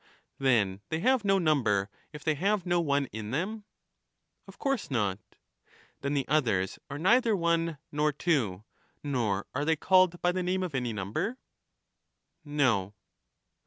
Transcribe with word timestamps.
Then 0.39 0.81
they 0.89 0.99
have 1.01 1.23
no 1.23 1.37
number, 1.37 1.87
if 2.11 2.23
they 2.23 2.33
have 2.33 2.65
no 2.65 2.81
one 2.81 3.05
in 3.11 3.29
them? 3.29 3.65
Of 4.47 4.57
course 4.57 4.89
not. 4.89 5.19
Then 6.01 6.15
the 6.15 6.27
others 6.27 6.79
are 6.89 6.97
neither 6.97 7.35
one 7.35 7.77
nor 7.91 8.11
two, 8.11 8.63
nor 9.03 9.45
are 9.53 9.63
they 9.63 9.75
called 9.75 10.19
by 10.19 10.31
the 10.31 10.41
name 10.41 10.63
of 10.63 10.73
any 10.73 10.91
number? 10.91 11.37
No. 12.43 12.95